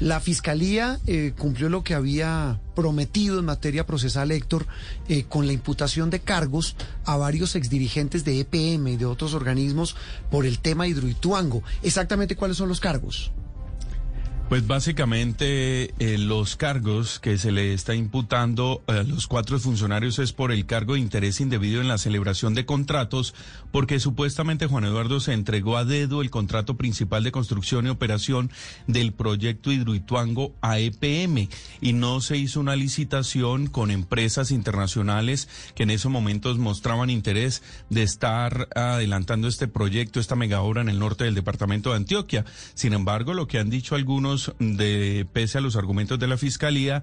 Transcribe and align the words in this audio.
La 0.00 0.20
Fiscalía 0.20 0.98
eh, 1.06 1.32
cumplió 1.36 1.68
lo 1.68 1.82
que 1.82 1.94
había 1.94 2.60
prometido 2.74 3.38
en 3.38 3.44
materia 3.44 3.86
procesal, 3.86 4.30
Héctor, 4.30 4.66
eh, 5.08 5.24
con 5.28 5.46
la 5.46 5.52
imputación 5.52 6.10
de 6.10 6.20
cargos 6.20 6.76
a 7.04 7.16
varios 7.16 7.56
exdirigentes 7.56 8.24
de 8.24 8.40
EPM 8.40 8.88
y 8.88 8.96
de 8.96 9.06
otros 9.06 9.34
organismos 9.34 9.96
por 10.30 10.46
el 10.46 10.58
tema 10.60 10.86
Hidroituango. 10.86 11.62
Exactamente 11.82 12.36
cuáles 12.36 12.56
son 12.56 12.68
los 12.68 12.80
cargos. 12.80 13.32
Pues 14.48 14.66
básicamente 14.66 15.92
eh, 15.98 16.16
los 16.16 16.56
cargos 16.56 17.18
que 17.18 17.36
se 17.36 17.52
le 17.52 17.74
está 17.74 17.94
imputando 17.94 18.82
a 18.86 19.02
los 19.02 19.26
cuatro 19.26 19.58
funcionarios 19.58 20.18
es 20.18 20.32
por 20.32 20.52
el 20.52 20.64
cargo 20.64 20.94
de 20.94 21.00
interés 21.00 21.42
indebido 21.42 21.82
en 21.82 21.88
la 21.88 21.98
celebración 21.98 22.54
de 22.54 22.64
contratos, 22.64 23.34
porque 23.72 24.00
supuestamente 24.00 24.66
Juan 24.66 24.86
Eduardo 24.86 25.20
se 25.20 25.34
entregó 25.34 25.76
a 25.76 25.84
dedo 25.84 26.22
el 26.22 26.30
contrato 26.30 26.78
principal 26.78 27.24
de 27.24 27.30
construcción 27.30 27.86
y 27.86 27.90
operación 27.90 28.50
del 28.86 29.12
proyecto 29.12 29.70
Hidroituango 29.70 30.54
a 30.62 30.78
EPM 30.78 31.50
y 31.82 31.92
no 31.92 32.22
se 32.22 32.38
hizo 32.38 32.58
una 32.58 32.74
licitación 32.74 33.66
con 33.66 33.90
empresas 33.90 34.50
internacionales 34.50 35.46
que 35.74 35.82
en 35.82 35.90
esos 35.90 36.10
momentos 36.10 36.56
mostraban 36.56 37.10
interés 37.10 37.62
de 37.90 38.02
estar 38.02 38.70
adelantando 38.74 39.46
este 39.46 39.68
proyecto, 39.68 40.20
esta 40.20 40.36
mega 40.36 40.62
obra 40.62 40.80
en 40.80 40.88
el 40.88 40.98
norte 40.98 41.24
del 41.24 41.34
departamento 41.34 41.90
de 41.90 41.96
Antioquia. 41.96 42.46
Sin 42.72 42.94
embargo, 42.94 43.34
lo 43.34 43.46
que 43.46 43.58
han 43.58 43.68
dicho 43.68 43.94
algunos 43.94 44.37
de, 44.58 45.26
pese 45.32 45.58
a 45.58 45.60
los 45.60 45.76
argumentos 45.76 46.18
de 46.18 46.26
la 46.26 46.36
Fiscalía, 46.36 47.02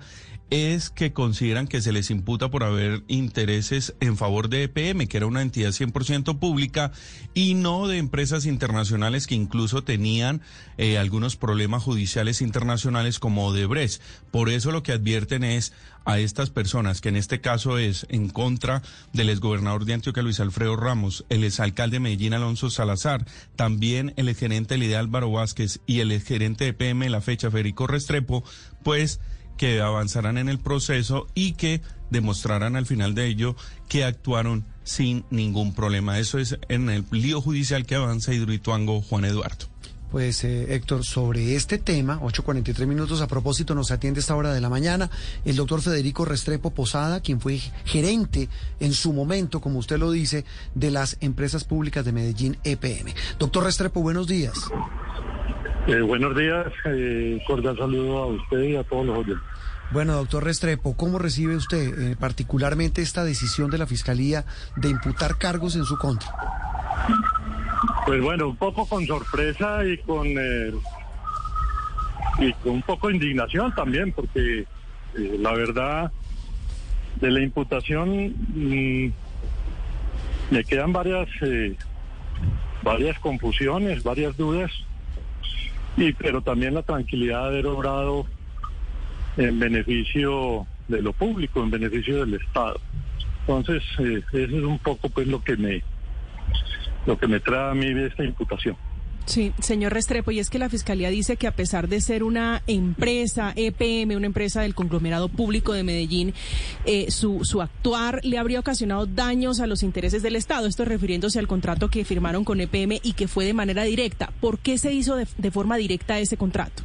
es 0.49 0.89
que 0.89 1.11
consideran 1.11 1.67
que 1.67 1.81
se 1.81 1.91
les 1.91 2.11
imputa 2.11 2.49
por 2.49 2.63
haber 2.63 3.03
intereses 3.07 3.95
en 3.99 4.15
favor 4.15 4.47
de 4.49 4.63
EPM, 4.63 5.07
que 5.07 5.17
era 5.17 5.25
una 5.25 5.41
entidad 5.41 5.69
100% 5.69 6.37
pública, 6.37 6.91
y 7.33 7.55
no 7.55 7.87
de 7.87 7.97
empresas 7.97 8.45
internacionales 8.45 9.27
que 9.27 9.35
incluso 9.35 9.83
tenían 9.83 10.41
eh, 10.77 10.97
algunos 10.97 11.35
problemas 11.35 11.83
judiciales 11.83 12.41
internacionales 12.41 13.19
como 13.19 13.47
Odebrecht. 13.47 14.01
Por 14.31 14.49
eso 14.49 14.71
lo 14.71 14.83
que 14.83 14.91
advierten 14.91 15.43
es 15.43 15.73
a 16.05 16.19
estas 16.19 16.51
personas, 16.51 17.01
que 17.01 17.09
en 17.09 17.15
este 17.15 17.41
caso 17.41 17.79
es 17.79 18.05
en 18.09 18.29
contra 18.29 18.83
del 19.11 19.29
exgobernador 19.29 19.85
de 19.85 19.95
Antioquia 19.95 20.21
Luis 20.21 20.39
Alfredo 20.39 20.75
Ramos, 20.75 21.25
el 21.29 21.43
exalcalde 21.43 21.95
de 21.95 22.01
Medellín 22.01 22.35
Alonso 22.35 22.69
Salazar, 22.69 23.25
también 23.55 24.13
el 24.15 24.29
exgerente 24.29 24.77
de 24.77 24.95
Álvaro 24.95 25.31
Vázquez 25.31 25.79
y 25.87 26.01
el 26.01 26.11
exgerente 26.11 26.65
de 26.65 26.73
PM 26.73 27.07
en 27.07 27.11
la 27.11 27.21
fecha 27.21 27.49
Federico 27.49 27.87
Restrepo, 27.87 28.43
pues 28.83 29.19
que 29.57 29.81
avanzarán 29.81 30.37
en 30.37 30.49
el 30.49 30.59
proceso 30.59 31.27
y 31.33 31.53
que 31.53 31.81
demostrarán 32.09 32.75
al 32.75 32.85
final 32.85 33.15
de 33.15 33.27
ello 33.27 33.55
que 33.87 34.03
actuaron 34.03 34.65
sin 34.83 35.25
ningún 35.29 35.73
problema. 35.73 36.19
Eso 36.19 36.37
es 36.37 36.57
en 36.69 36.89
el 36.89 37.05
lío 37.11 37.41
judicial 37.41 37.85
que 37.85 37.95
avanza 37.95 38.33
Hidroituango 38.33 39.01
Juan 39.01 39.25
Eduardo. 39.25 39.65
Pues 40.11 40.43
eh, 40.45 40.73
Héctor, 40.75 41.03
sobre 41.03 41.55
este 41.55 41.77
tema, 41.77 42.21
8.43 42.21 42.85
minutos 42.85 43.19
a 43.21 43.27
propósito, 43.27 43.75
nos 43.75 43.91
atiende 43.91 44.21
esta 44.21 44.35
hora 44.35 44.53
de 44.53 44.61
la 44.61 44.69
mañana 44.69 45.09
el 45.43 45.57
doctor 45.57 45.81
Federico 45.81 46.23
Restrepo 46.23 46.69
Posada, 46.69 47.19
quien 47.19 47.41
fue 47.41 47.59
gerente 47.83 48.47
en 48.79 48.93
su 48.93 49.11
momento, 49.11 49.59
como 49.59 49.79
usted 49.79 49.97
lo 49.97 50.11
dice, 50.11 50.45
de 50.73 50.91
las 50.91 51.17
empresas 51.19 51.65
públicas 51.65 52.05
de 52.05 52.13
Medellín 52.13 52.57
EPM. 52.63 53.13
Doctor 53.39 53.65
Restrepo, 53.65 54.01
buenos 54.01 54.27
días. 54.27 54.53
Eh, 55.87 56.01
buenos 56.01 56.35
días, 56.35 56.65
eh, 56.85 57.39
cordial 57.45 57.77
saludo 57.77 58.17
a 58.17 58.25
usted 58.25 58.63
y 58.63 58.75
a 58.75 58.83
todos 58.83 59.05
los 59.05 59.19
oyentes. 59.19 59.45
Bueno, 59.91 60.13
doctor 60.13 60.43
Restrepo, 60.43 60.97
¿cómo 60.97 61.19
recibe 61.19 61.55
usted 61.55 62.11
eh, 62.11 62.15
particularmente 62.19 63.03
esta 63.03 63.23
decisión 63.23 63.69
de 63.69 63.77
la 63.77 63.85
Fiscalía 63.85 64.45
de 64.77 64.89
imputar 64.89 65.37
cargos 65.37 65.75
en 65.75 65.85
su 65.85 65.95
contra? 65.99 66.27
Pues 68.07 68.19
bueno, 68.19 68.47
un 68.47 68.55
poco 68.55 68.87
con 68.87 69.05
sorpresa 69.05 69.85
y 69.85 69.99
con, 69.99 70.27
y 70.27 70.71
con 72.63 72.73
un 72.73 72.81
poco 72.81 73.09
de 73.09 73.15
indignación 73.15 73.75
también, 73.75 74.11
porque 74.11 74.65
la 75.13 75.53
verdad 75.53 76.11
de 77.21 77.29
la 77.29 77.41
imputación 77.41 78.33
mm, 78.55 79.13
me 80.49 80.63
quedan 80.63 80.93
varias, 80.93 81.29
varias 82.81 83.19
confusiones, 83.19 84.01
varias 84.01 84.35
dudas 84.35 84.71
y 85.97 86.13
pero 86.13 86.41
también 86.41 86.73
la 86.73 86.83
tranquilidad 86.83 87.43
de 87.43 87.47
haber 87.47 87.67
obrado 87.67 88.25
en 89.37 89.59
beneficio 89.59 90.67
de 90.87 91.01
lo 91.01 91.13
público, 91.13 91.61
en 91.61 91.71
beneficio 91.71 92.25
del 92.25 92.35
Estado. 92.35 92.79
Entonces, 93.41 93.83
eh, 93.99 94.21
eso 94.31 94.57
es 94.57 94.63
un 94.63 94.79
poco 94.79 95.09
pues 95.09 95.27
lo 95.27 95.43
que 95.43 95.55
me 95.57 95.83
lo 97.05 97.17
que 97.17 97.27
me 97.27 97.39
trae 97.39 97.71
a 97.71 97.73
mí 97.73 97.87
esta 97.87 98.23
imputación. 98.23 98.75
Sí, 99.25 99.53
señor 99.59 99.93
Restrepo, 99.93 100.29
y 100.29 100.39
es 100.39 100.51
que 100.51 100.59
la 100.59 100.69
Fiscalía 100.69 101.09
dice 101.09 101.35
que 101.35 101.47
a 101.47 101.51
pesar 101.51 101.87
de 101.87 101.99
ser 101.99 102.23
una 102.23 102.61
empresa, 102.67 103.53
EPM, 103.55 104.15
una 104.15 104.27
empresa 104.27 104.61
del 104.61 104.75
conglomerado 104.75 105.29
público 105.29 105.73
de 105.73 105.83
Medellín, 105.83 106.33
eh, 106.85 107.09
su, 107.09 107.43
su 107.43 107.61
actuar 107.61 108.19
le 108.23 108.37
habría 108.37 108.59
ocasionado 108.59 109.07
daños 109.07 109.59
a 109.61 109.67
los 109.67 109.81
intereses 109.81 110.21
del 110.21 110.35
Estado. 110.35 110.67
Esto 110.67 110.85
refiriéndose 110.85 111.39
al 111.39 111.47
contrato 111.47 111.89
que 111.89 112.05
firmaron 112.05 112.43
con 112.45 112.61
EPM 112.61 112.99
y 113.01 113.13
que 113.13 113.27
fue 113.27 113.45
de 113.45 113.55
manera 113.55 113.83
directa. 113.83 114.31
¿Por 114.39 114.59
qué 114.59 114.77
se 114.77 114.93
hizo 114.93 115.15
de, 115.15 115.51
forma 115.51 115.77
directa 115.77 116.19
ese 116.19 116.37
contrato? 116.37 116.83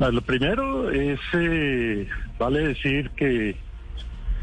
Ah, 0.00 0.10
lo 0.10 0.22
primero 0.22 0.90
es, 0.90 1.20
eh, 1.34 2.08
vale 2.40 2.68
decir 2.68 3.10
que 3.10 3.54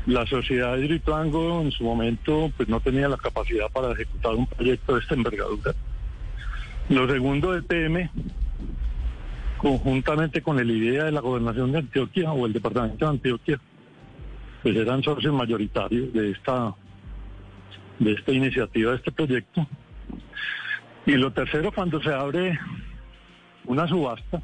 la 0.05 0.25
sociedad 0.25 0.77
de 0.77 0.85
Hidroituango 0.85 1.61
en 1.61 1.71
su 1.71 1.83
momento 1.83 2.49
pues 2.55 2.69
no 2.69 2.79
tenía 2.79 3.09
la 3.09 3.17
capacidad 3.17 3.69
para 3.73 3.91
ejecutar 3.91 4.35
un 4.35 4.47
proyecto 4.47 4.95
de 4.95 5.01
esta 5.01 5.15
envergadura 5.15 5.75
lo 6.89 7.07
segundo 7.07 7.51
del 7.51 7.65
PM, 7.65 8.09
conjuntamente 9.57 10.41
con 10.41 10.59
el 10.59 10.71
idea 10.71 11.05
de 11.05 11.11
la 11.11 11.19
gobernación 11.19 11.71
de 11.71 11.79
Antioquia 11.79 12.31
o 12.31 12.45
el 12.45 12.53
departamento 12.53 13.05
de 13.05 13.11
Antioquia, 13.11 13.59
pues 14.63 14.75
eran 14.75 15.03
socios 15.03 15.33
mayoritarios 15.33 16.13
de 16.13 16.31
esta, 16.31 16.73
de 17.99 18.13
esta 18.13 18.31
iniciativa, 18.31 18.91
de 18.91 18.97
este 18.97 19.11
proyecto. 19.11 19.67
Y 21.05 21.13
lo 21.13 21.31
tercero, 21.31 21.71
cuando 21.71 22.01
se 22.01 22.13
abre 22.13 22.57
una 23.65 23.87
subasta 23.87 24.41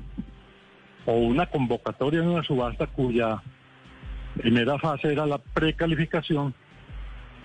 o 1.05 1.13
una 1.13 1.45
convocatoria 1.45 2.21
en 2.21 2.27
una 2.27 2.43
subasta 2.43 2.87
cuya 2.87 3.41
primera 4.37 4.77
fase 4.79 5.13
era 5.13 5.25
la 5.25 5.37
precalificación 5.37 6.53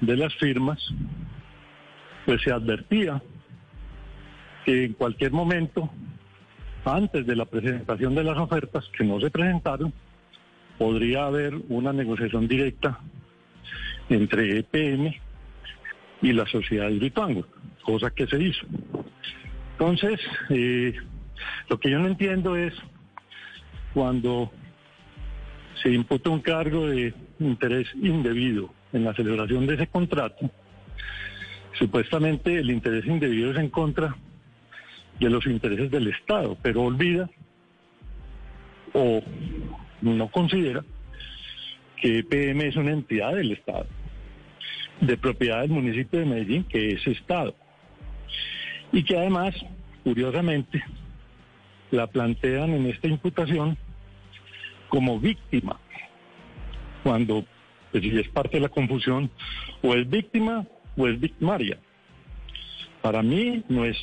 de 0.01 0.17
las 0.17 0.35
firmas, 0.37 0.93
pues 2.27 2.43
se 2.43 2.53
advertía 2.53 3.23
que 4.69 4.85
en 4.85 4.93
cualquier 4.93 5.33
momento, 5.33 5.89
antes 6.85 7.27
de 7.27 7.35
la 7.35 7.47
presentación 7.47 8.15
de 8.15 8.23
las 8.23 8.37
ofertas 8.37 8.85
que 8.95 9.03
no 9.03 9.19
se 9.19 9.31
presentaron, 9.31 9.95
podría 10.77 11.25
haber 11.25 11.55
una 11.71 11.91
negociación 11.95 12.47
directa 12.47 13.01
entre 14.11 14.59
EPM 14.59 15.15
y 16.21 16.33
la 16.35 16.45
sociedad 16.45 16.91
de 16.91 16.99
Rituango, 16.99 17.47
cosa 17.83 18.11
que 18.11 18.27
se 18.27 18.43
hizo. 18.43 18.67
Entonces, 19.73 20.21
eh, 20.51 20.95
lo 21.71 21.81
que 21.81 21.91
yo 21.91 21.99
no 21.99 22.07
entiendo 22.07 22.55
es 22.55 22.75
cuando 23.95 24.53
se 25.83 25.91
imputa 25.93 26.29
un 26.29 26.43
cargo 26.43 26.89
de 26.89 27.15
interés 27.39 27.89
indebido 27.95 28.69
en 28.93 29.05
la 29.05 29.15
celebración 29.15 29.67
de 29.67 29.77
ese 29.77 29.87
contrato, 29.87 30.51
supuestamente 31.79 32.59
el 32.59 32.71
interés 32.71 33.07
indebido 33.07 33.53
es 33.53 33.57
en 33.57 33.71
contra 33.71 34.15
de 35.21 35.31
los 35.31 35.47
intereses 35.47 35.91
del 35.91 36.09
Estado, 36.09 36.57
pero 36.63 36.83
olvida 36.83 37.29
o 38.93 39.23
no 40.01 40.29
considera 40.29 40.85
que 41.97 42.21
EPM 42.21 42.63
es 42.63 42.77
una 42.77 42.93
entidad 42.93 43.35
del 43.35 43.53
Estado, 43.53 43.87
de 45.01 45.17
propiedad 45.17 45.63
del 45.63 45.71
municipio 45.71 46.21
de 46.21 46.27
Medellín, 46.27 46.65
que 46.65 46.93
es 46.93 47.07
Estado, 47.07 47.55
y 48.93 49.03
que 49.03 49.17
además, 49.17 49.55
curiosamente, 50.05 50.83
la 51.91 52.07
plantean 52.07 52.71
en 52.71 52.87
esta 52.87 53.09
imputación 53.09 53.77
como 54.89 55.19
víctima, 55.19 55.79
cuando 57.03 57.45
pues, 57.91 58.05
es 58.05 58.29
parte 58.29 58.59
de 58.59 58.63
la 58.63 58.69
confusión, 58.69 59.31
o 59.83 59.95
es 59.95 60.09
víctima 60.09 60.67
o 60.97 61.09
es 61.09 61.19
victimaria. 61.19 61.79
Para 63.03 63.23
mí 63.23 63.63
no 63.69 63.85
es 63.85 63.97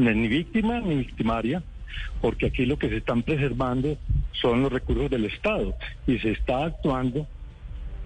ni 0.00 0.28
víctima 0.28 0.80
ni 0.80 0.96
victimaria, 0.96 1.62
porque 2.20 2.46
aquí 2.46 2.66
lo 2.66 2.78
que 2.78 2.88
se 2.88 2.98
están 2.98 3.22
preservando 3.22 3.96
son 4.32 4.62
los 4.62 4.72
recursos 4.72 5.10
del 5.10 5.26
Estado 5.26 5.74
y 6.06 6.18
se 6.18 6.32
está 6.32 6.64
actuando 6.64 7.26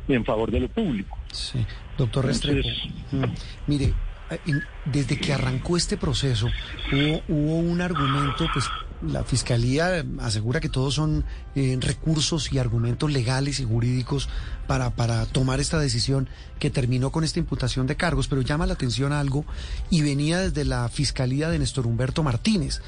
en 0.08 0.24
favor 0.24 0.50
de 0.50 0.60
lo 0.60 0.68
público. 0.68 1.18
Sí, 1.32 1.64
doctor 1.96 2.26
Restrepo, 2.26 2.68
mm, 3.12 3.24
mire, 3.66 3.92
eh, 4.30 4.38
desde 4.84 5.18
que 5.18 5.32
arrancó 5.32 5.76
este 5.76 5.96
proceso 5.96 6.48
hubo, 6.92 7.22
hubo 7.28 7.56
un 7.56 7.80
argumento 7.80 8.46
pues 8.52 8.68
la 9.06 9.24
Fiscalía 9.24 10.04
asegura 10.20 10.60
que 10.60 10.68
todos 10.68 10.94
son 10.94 11.24
eh, 11.54 11.76
recursos 11.80 12.52
y 12.52 12.58
argumentos 12.58 13.10
legales 13.10 13.60
y 13.60 13.64
jurídicos 13.64 14.28
para, 14.66 14.90
para 14.90 15.26
tomar 15.26 15.60
esta 15.60 15.78
decisión 15.78 16.28
que 16.58 16.70
terminó 16.70 17.10
con 17.10 17.24
esta 17.24 17.38
imputación 17.38 17.86
de 17.86 17.96
cargos, 17.96 18.28
pero 18.28 18.42
llama 18.42 18.66
la 18.66 18.74
atención 18.74 19.12
algo 19.12 19.44
y 19.90 20.02
venía 20.02 20.38
desde 20.38 20.64
la 20.64 20.88
Fiscalía 20.88 21.48
de 21.48 21.58
Néstor 21.58 21.86
Humberto 21.86 22.22
Martínez. 22.22 22.80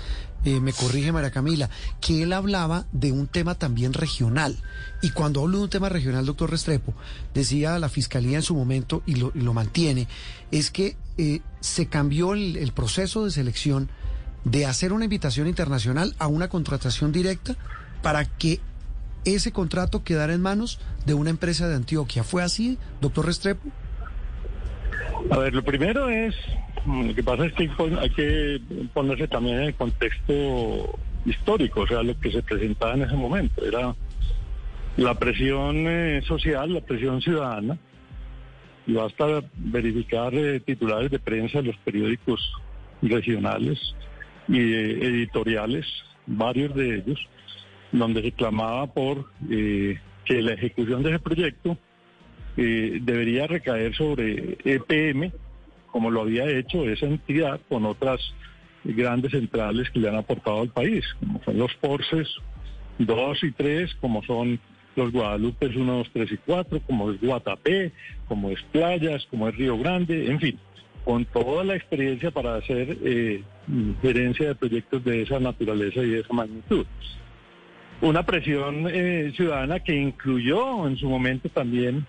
eh, 0.44 0.60
me 0.60 0.72
corrige 0.72 1.12
María 1.12 1.30
Camila, 1.30 1.70
que 2.00 2.22
él 2.22 2.32
hablaba 2.32 2.86
de 2.92 3.10
un 3.12 3.26
tema 3.26 3.56
también 3.56 3.92
regional. 3.92 4.56
Y 5.02 5.10
cuando 5.10 5.42
hablo 5.42 5.58
de 5.58 5.64
un 5.64 5.70
tema 5.70 5.88
regional, 5.88 6.24
doctor 6.24 6.50
Restrepo, 6.50 6.94
decía 7.34 7.78
la 7.78 7.88
Fiscalía 7.88 8.36
en 8.36 8.42
su 8.42 8.54
momento, 8.54 9.02
y 9.06 9.16
lo, 9.16 9.54
mantiene, 9.54 10.06
es 10.50 10.70
que 10.70 10.96
eh, 11.18 11.40
se 11.60 11.86
cambió 11.86 12.34
el 12.34 12.72
proceso 12.72 13.24
de 13.24 13.30
selección 13.30 13.90
de 14.46 14.64
hacer 14.64 14.92
una 14.92 15.04
invitación 15.04 15.48
internacional 15.48 16.14
a 16.20 16.28
una 16.28 16.48
contratación 16.48 17.10
directa 17.10 17.56
para 18.00 18.24
que 18.24 18.60
ese 19.24 19.50
contrato 19.50 20.04
quedara 20.04 20.34
en 20.34 20.40
manos 20.40 20.78
de 21.04 21.14
una 21.14 21.30
empresa 21.30 21.68
de 21.68 21.74
Antioquia. 21.74 22.22
¿Fue 22.22 22.44
así, 22.44 22.78
doctor 23.00 23.26
Restrepo? 23.26 23.68
A 25.32 25.38
ver, 25.38 25.52
lo 25.52 25.64
primero 25.64 26.08
es, 26.08 26.36
lo 26.86 27.12
que 27.12 27.24
pasa 27.24 27.46
es 27.46 27.54
que 27.54 27.68
hay 27.98 28.10
que 28.10 28.60
ponerse 28.94 29.26
también 29.26 29.56
en 29.56 29.62
el 29.64 29.74
contexto 29.74 30.96
histórico, 31.24 31.80
o 31.80 31.86
sea, 31.88 32.04
lo 32.04 32.16
que 32.20 32.30
se 32.30 32.40
presentaba 32.40 32.94
en 32.94 33.02
ese 33.02 33.16
momento. 33.16 33.64
Era 33.64 33.96
la 34.96 35.14
presión 35.18 35.88
eh, 35.88 36.22
social, 36.24 36.72
la 36.72 36.82
presión 36.82 37.20
ciudadana, 37.20 37.76
y 38.86 38.92
basta 38.92 39.42
verificar 39.56 40.32
eh, 40.36 40.60
titulares 40.60 41.10
de 41.10 41.18
prensa 41.18 41.58
de 41.58 41.64
los 41.64 41.76
periódicos 41.78 42.52
regionales 43.02 43.96
y 44.48 44.58
eh, 44.58 45.06
editoriales, 45.06 45.86
varios 46.26 46.74
de 46.74 46.96
ellos, 46.96 47.20
donde 47.92 48.22
se 48.22 48.32
clamaba 48.32 48.86
por 48.86 49.30
que 50.26 50.42
la 50.42 50.52
ejecución 50.52 51.02
de 51.02 51.10
ese 51.10 51.18
proyecto 51.20 51.78
eh, 52.56 52.98
debería 53.02 53.46
recaer 53.46 53.94
sobre 53.94 54.58
EPM, 54.64 55.32
como 55.90 56.10
lo 56.10 56.22
había 56.22 56.48
hecho 56.48 56.84
esa 56.88 57.06
entidad 57.06 57.60
con 57.68 57.86
otras 57.86 58.20
grandes 58.84 59.32
centrales 59.32 59.90
que 59.90 60.00
le 60.00 60.08
han 60.08 60.16
aportado 60.16 60.60
al 60.60 60.68
país, 60.68 61.04
como 61.20 61.42
son 61.44 61.58
los 61.58 61.74
Porces 61.74 62.28
2 62.98 63.44
y 63.44 63.52
3, 63.52 63.94
como 64.00 64.22
son 64.24 64.58
los 64.94 65.12
Guadalupe 65.12 65.66
1, 65.66 65.96
2, 65.98 66.10
3 66.12 66.32
y 66.32 66.36
4, 66.38 66.80
como 66.86 67.10
es 67.10 67.20
Guatapé, 67.20 67.92
como 68.26 68.50
es 68.50 68.62
Playas, 68.72 69.26
como 69.30 69.48
es 69.48 69.56
Río 69.56 69.78
Grande, 69.78 70.30
en 70.30 70.40
fin, 70.40 70.58
con 71.06 71.24
toda 71.24 71.62
la 71.62 71.76
experiencia 71.76 72.32
para 72.32 72.56
hacer 72.56 72.98
eh, 73.04 73.44
gerencia 74.02 74.48
de 74.48 74.54
proyectos 74.56 75.04
de 75.04 75.22
esa 75.22 75.38
naturaleza 75.38 76.00
y 76.00 76.10
de 76.10 76.20
esa 76.20 76.34
magnitud. 76.34 76.84
Una 78.00 78.26
presión 78.26 78.88
eh, 78.90 79.32
ciudadana 79.36 79.78
que 79.78 79.94
incluyó 79.94 80.88
en 80.88 80.96
su 80.96 81.08
momento 81.08 81.48
también 81.48 82.04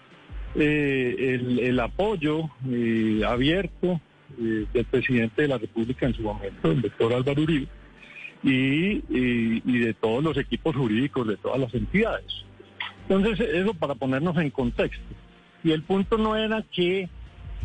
eh, 0.56 1.40
el, 1.62 1.80
apoyo 1.80 2.50
eh, 2.70 3.22
abierto 3.24 4.02
del 4.38 4.86
presidente 4.86 5.44
de 5.44 5.48
la 5.48 5.60
República 5.60 6.08
en 6.08 6.16
su 6.16 6.24
momento, 6.24 6.72
el 6.72 6.82
doctor 6.82 7.14
Álvaro 7.14 7.44
Uribe, 7.44 7.68
y, 8.42 9.00
de 9.80 9.94
todos 9.94 10.24
los 10.24 10.38
equipos 10.38 10.76
jurídicos 10.76 11.28
de 11.28 11.38
todas 11.38 11.60
las 11.60 11.74
entidades. 11.76 12.46
Entonces, 13.08 13.48
eso 13.48 13.76
para 13.76 13.94
ponernos 13.94 14.36
en 14.38 14.50
contexto. 14.50 15.06
Y 15.64 15.72
el 15.72 15.84
punto 15.84 16.18
no 16.18 16.36
era 16.36 16.64
que 16.64 17.10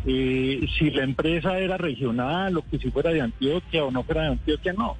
si 0.03 0.91
la 0.91 1.03
empresa 1.03 1.57
era 1.59 1.77
regional 1.77 2.57
o 2.57 2.65
que 2.69 2.77
si 2.77 2.91
fuera 2.91 3.11
de 3.11 3.21
Antioquia 3.21 3.85
o 3.85 3.91
no 3.91 4.03
fuera 4.03 4.23
de 4.23 4.27
Antioquia, 4.29 4.73
no. 4.73 4.97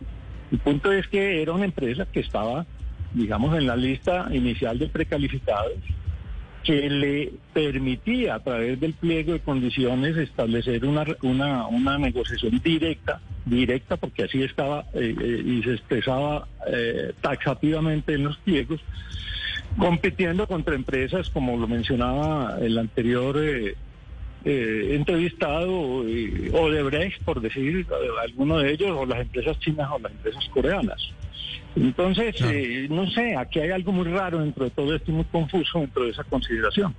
El 0.52 0.60
punto 0.60 0.92
es 0.92 1.08
que 1.08 1.42
era 1.42 1.52
una 1.52 1.66
empresa 1.66 2.06
que 2.06 2.20
estaba, 2.20 2.66
digamos, 3.14 3.58
en 3.58 3.68
la 3.68 3.76
lista 3.76 4.28
inicial 4.32 4.80
de 4.80 4.88
precalificados 4.88 5.80
que 6.64 6.90
le 6.90 7.34
permitía 7.54 8.36
a 8.36 8.40
través 8.40 8.80
del 8.80 8.94
pliego 8.94 9.34
de 9.34 9.42
condiciones 9.42 10.16
establecer 10.16 10.86
una, 10.86 11.06
una, 11.22 11.68
una 11.68 11.98
negociación 11.98 12.62
directa, 12.64 13.20
directa 13.46 13.98
porque 13.98 14.24
así 14.24 14.42
estaba 14.44 14.86
eh, 14.94 15.14
eh, 15.20 15.44
y 15.46 15.62
se 15.64 15.74
expresaba 15.74 16.48
eh, 16.68 17.12
taxativamente 17.22 18.14
en 18.14 18.24
los 18.24 18.38
pliegos, 18.38 18.80
compitiendo 19.78 20.48
contra 20.48 20.76
empresas 20.76 21.30
como 21.30 21.58
lo 21.58 21.68
mencionaba 21.68 22.58
el 22.62 22.78
anterior 22.78 23.38
entrevistado, 24.45 25.72
o 25.72 26.69
de 26.69 26.84
Brecht, 26.84 27.24
por 27.24 27.42
decir 27.42 27.86
alguno 28.22 28.60
de 28.60 28.72
ellos, 28.72 28.92
o 28.92 29.06
las 29.06 29.22
empresas 29.22 29.60
chinas 29.60 29.90
o 29.92 30.00
las 30.00 30.12
empresas 30.12 30.44
coreanas. 30.50 31.13
Entonces, 31.75 32.36
eh, 32.42 32.88
no 32.90 33.10
sé, 33.10 33.36
aquí 33.36 33.60
hay 33.60 33.72
algo 33.72 33.92
muy 33.92 34.06
raro 34.06 34.40
dentro 34.40 34.66
de 34.66 34.72
todo 34.72 34.95
esto 34.95 35.12
y 35.12 35.16
muy 35.16 35.25
confuso 35.25 35.80
dentro 35.80 36.04
de 36.04 36.12
esa 36.12 36.24
consideración. 36.24 36.94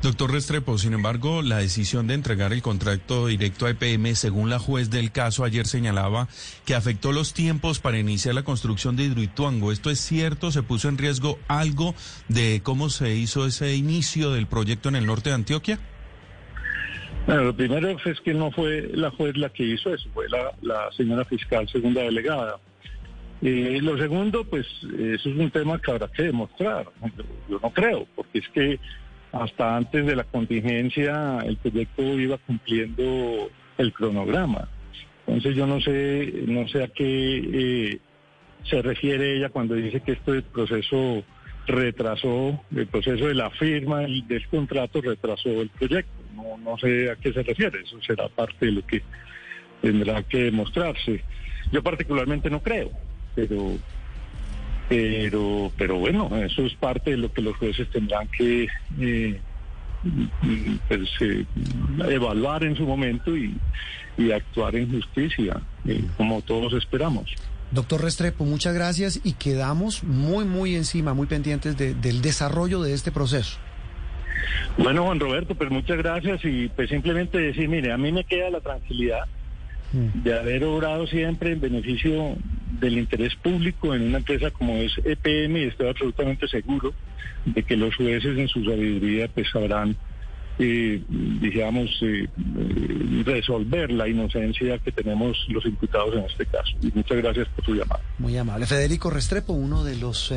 Doctor 0.00 0.30
Restrepo, 0.30 0.78
sin 0.78 0.94
embargo, 0.94 1.42
la 1.42 1.58
decisión 1.58 2.06
de 2.06 2.14
entregar 2.14 2.52
el 2.52 2.62
contrato 2.62 3.26
directo 3.26 3.66
a 3.66 3.70
EPM, 3.70 4.14
según 4.14 4.48
la 4.48 4.60
juez 4.60 4.90
del 4.90 5.10
caso, 5.10 5.42
ayer 5.42 5.66
señalaba 5.66 6.28
que 6.64 6.76
afectó 6.76 7.10
los 7.10 7.34
tiempos 7.34 7.80
para 7.80 7.98
iniciar 7.98 8.36
la 8.36 8.44
construcción 8.44 8.94
de 8.94 9.04
Hidroituango. 9.04 9.72
¿Esto 9.72 9.90
es 9.90 9.98
cierto? 9.98 10.52
¿Se 10.52 10.62
puso 10.62 10.88
en 10.88 10.98
riesgo 10.98 11.40
algo 11.48 11.96
de 12.28 12.60
cómo 12.62 12.90
se 12.90 13.16
hizo 13.16 13.44
ese 13.44 13.74
inicio 13.74 14.30
del 14.30 14.46
proyecto 14.46 14.88
en 14.88 14.94
el 14.94 15.06
norte 15.06 15.30
de 15.30 15.34
Antioquia? 15.34 15.80
Bueno, 17.28 17.44
lo 17.44 17.54
primero 17.54 17.90
es 17.90 18.20
que 18.22 18.32
no 18.32 18.50
fue 18.50 18.88
la 18.94 19.10
juez 19.10 19.36
la 19.36 19.50
que 19.50 19.62
hizo 19.62 19.92
eso, 19.92 20.08
fue 20.14 20.24
la, 20.30 20.90
señora 20.92 21.26
fiscal 21.26 21.68
segunda 21.68 22.00
delegada. 22.00 22.58
Y 23.42 23.80
lo 23.82 23.98
segundo, 23.98 24.44
pues 24.44 24.66
eso 24.98 25.28
es 25.28 25.36
un 25.36 25.50
tema 25.50 25.78
que 25.78 25.90
habrá 25.90 26.08
que 26.08 26.22
demostrar. 26.22 26.86
Yo 27.50 27.60
no 27.62 27.70
creo, 27.70 28.06
porque 28.16 28.38
es 28.38 28.48
que 28.48 28.80
hasta 29.30 29.76
antes 29.76 30.06
de 30.06 30.16
la 30.16 30.24
contingencia 30.24 31.40
el 31.44 31.58
proyecto 31.58 32.02
iba 32.18 32.38
cumpliendo 32.38 33.50
el 33.76 33.92
cronograma. 33.92 34.66
Entonces 35.26 35.54
yo 35.54 35.66
no 35.66 35.82
sé, 35.82 36.32
no 36.46 36.66
sé 36.68 36.82
a 36.82 36.88
qué 36.88 37.42
eh, 37.52 37.98
se 38.70 38.80
refiere 38.80 39.36
ella 39.36 39.50
cuando 39.50 39.74
dice 39.74 40.00
que 40.00 40.12
este 40.12 40.40
proceso 40.40 41.22
retrasó, 41.66 42.58
el 42.74 42.86
proceso 42.86 43.26
de 43.26 43.34
la 43.34 43.50
firma 43.50 43.98
del 44.00 44.48
contrato 44.48 45.02
retrasó 45.02 45.50
el 45.50 45.68
proyecto. 45.68 46.27
No, 46.38 46.56
no 46.56 46.78
sé 46.78 47.10
a 47.10 47.16
qué 47.16 47.32
se 47.32 47.42
refiere, 47.42 47.80
eso 47.80 48.00
será 48.02 48.28
parte 48.28 48.66
de 48.66 48.72
lo 48.72 48.86
que 48.86 49.02
tendrá 49.82 50.22
que 50.22 50.44
demostrarse. 50.44 51.22
Yo 51.70 51.82
particularmente 51.82 52.48
no 52.48 52.62
creo 52.62 52.90
pero 53.38 53.78
pero 54.88 55.72
pero 55.76 55.98
bueno 55.98 56.28
eso 56.44 56.62
es 56.62 56.74
parte 56.74 57.12
de 57.12 57.18
lo 57.18 57.32
que 57.32 57.42
los 57.42 57.56
jueces 57.56 57.88
tendrán 57.90 58.26
que 58.28 58.66
eh, 59.00 59.40
pues, 60.88 61.08
eh, 61.20 61.44
evaluar 62.08 62.64
en 62.64 62.76
su 62.76 62.84
momento 62.84 63.36
y, 63.36 63.56
actuar 64.34 64.74
en 64.74 64.90
justicia 64.90 65.60
eh, 65.86 66.02
como 66.16 66.42
todos 66.42 66.72
esperamos 66.72 67.32
Doctor 67.70 68.02
Restrepo, 68.02 68.44
muchas 68.44 68.74
gracias 68.74 69.20
y 69.22 69.34
quedamos 69.34 70.02
muy, 70.02 70.46
muy 70.46 70.74
encima, 70.74 71.12
muy 71.12 71.26
pendientes 71.26 71.76
del 71.76 72.22
desarrollo 72.22 72.80
de 72.80 72.94
este 72.94 73.12
proceso. 73.12 73.58
Bueno, 74.76 75.04
Juan 75.04 75.20
Roberto, 75.20 75.54
pues 75.54 75.70
muchas 75.70 75.98
gracias 75.98 76.44
y 76.44 76.68
pues 76.68 76.88
simplemente 76.88 77.38
decir, 77.38 77.68
mire, 77.68 77.92
a 77.92 77.98
mí 77.98 78.12
me 78.12 78.24
queda 78.24 78.50
la 78.50 78.60
tranquilidad 78.60 79.24
mm. 79.92 80.22
de 80.22 80.38
haber 80.38 80.64
obrado 80.64 81.06
siempre 81.06 81.52
en 81.52 81.60
beneficio 81.60 82.36
del 82.80 82.98
interés 82.98 83.34
público 83.36 83.94
en 83.94 84.02
una 84.02 84.18
empresa 84.18 84.50
como 84.50 84.76
es 84.76 84.92
EPM 85.04 85.56
y 85.56 85.64
estoy 85.64 85.88
absolutamente 85.88 86.46
seguro 86.48 86.92
de 87.44 87.62
que 87.62 87.76
los 87.76 87.96
jueces 87.96 88.38
en 88.38 88.48
su 88.48 88.64
sabiduría 88.64 89.28
pues 89.28 89.48
sabrán 89.50 89.96
eh, 90.60 91.00
digamos, 91.08 91.88
eh, 92.02 92.24
eh, 92.26 93.22
resolver 93.24 93.92
la 93.92 94.08
inocencia 94.08 94.78
que 94.78 94.90
tenemos 94.90 95.36
los 95.48 95.64
imputados 95.64 96.16
en 96.16 96.24
este 96.24 96.46
caso. 96.46 96.72
Y 96.82 96.90
muchas 96.92 97.18
gracias 97.18 97.48
por 97.54 97.64
su 97.64 97.74
llamada. 97.74 98.02
Muy 98.18 98.36
amable. 98.36 98.66
Federico 98.66 99.08
Restrepo, 99.08 99.52
uno 99.52 99.84
de 99.84 99.96
los 99.96 100.32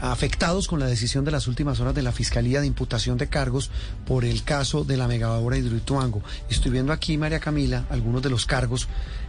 afectados 0.00 0.66
con 0.66 0.80
la 0.80 0.86
decisión 0.86 1.24
de 1.24 1.30
las 1.30 1.46
últimas 1.46 1.78
horas 1.80 1.94
de 1.94 2.02
la 2.02 2.12
Fiscalía 2.12 2.60
de 2.60 2.66
imputación 2.66 3.18
de 3.18 3.28
cargos 3.28 3.70
por 4.06 4.24
el 4.24 4.42
caso 4.42 4.84
de 4.84 4.96
la 4.96 5.08
megabahora 5.08 5.58
Hidroituango. 5.58 6.22
Estoy 6.48 6.72
viendo 6.72 6.92
aquí, 6.92 7.18
María 7.18 7.40
Camila, 7.40 7.84
algunos 7.90 8.22
de 8.22 8.30
los 8.30 8.46
cargos 8.46 8.88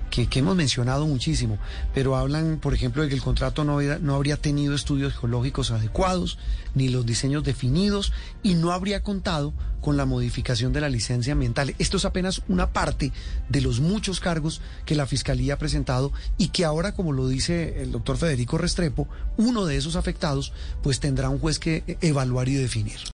que, 0.10 0.28
hemos 0.40 0.56
mencionado 0.56 1.06
muchísimo, 1.08 1.58
pero 1.94 2.16
hablan, 2.16 2.60
por 2.62 2.74
ejemplo, 2.74 3.04
de 3.04 3.10
que 3.10 3.16
el 3.16 3.22
contrato 3.22 3.64
no, 3.64 3.82
no 3.82 4.16
habría 4.16 4.38
tenido 4.38 4.74
estudios 4.74 5.14
geológicos 5.14 5.72
adecuados, 5.72 6.38
ni 6.74 6.90
los 6.90 7.06
diseños 7.06 7.44
definidos, 7.44 8.14
y 8.42 8.54
no 8.56 8.72
habría 8.72 9.04
contado 9.04 9.54
con 9.86 9.98
la 9.98 10.06
modificación 10.06 10.74
de 10.74 10.82
la 10.82 10.90
licencia 10.90 11.34
ambiental. 11.34 11.76
Esto 11.78 11.98
es 11.98 12.06
apenas 12.06 12.42
una 12.48 12.74
parte 12.74 13.12
de 13.50 13.62
los 13.62 13.82
muchos 13.82 14.20
cargos 14.20 14.60
que 14.84 14.96
la 14.96 15.06
Fiscalía 15.06 15.54
ha 15.54 15.60
presentado 15.60 16.12
y 16.40 16.48
que 16.48 16.66
ahora, 16.66 16.94
como 16.96 17.12
lo 17.12 17.28
dice 17.28 17.84
el 17.84 17.92
doctor 17.92 18.18
Federico 18.18 18.58
Restrepo, 18.58 19.08
uno 19.38 19.66
de 19.66 19.78
esos 19.78 19.96
afectados, 19.96 20.54
pues 20.82 21.00
tendrá 21.00 21.30
un 21.30 21.38
juez 21.38 21.60
que 21.60 21.98
evaluar 22.02 22.50
y 22.50 22.56
definir. 22.56 22.98